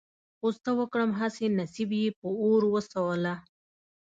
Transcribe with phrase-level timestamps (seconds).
[0.37, 3.33] خو څه وکړم هسې نصيب يې په اور وسوله.